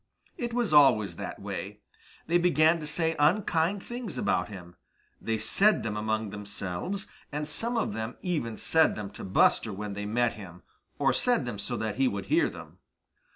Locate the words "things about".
3.83-4.47